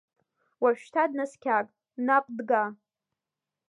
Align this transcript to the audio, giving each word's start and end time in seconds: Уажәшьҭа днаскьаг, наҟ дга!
Уажәшьҭа 0.61 1.03
днаскьаг, 1.11 1.65
наҟ 2.05 2.25
дга! 2.37 2.63